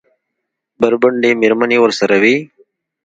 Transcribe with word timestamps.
بربنډې 0.79 1.31
مېرمنې 1.41 1.77
ورسره 1.81 2.15
وې؟ 2.21 2.35